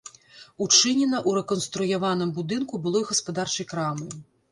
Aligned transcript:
Учынена 0.65 1.17
ў 1.27 1.29
рэканструяваным 1.39 2.31
будынку 2.39 2.81
былой 2.87 3.05
гаспадарчай 3.11 3.69
крамы. 3.75 4.09